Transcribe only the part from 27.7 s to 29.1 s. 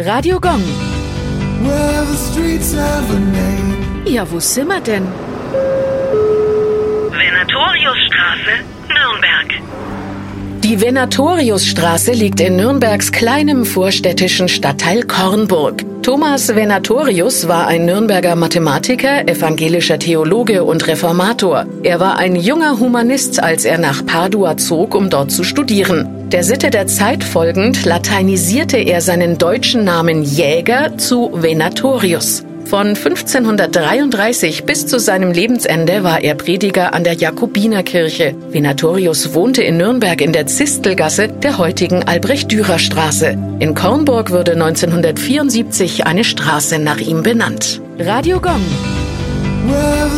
lateinisierte er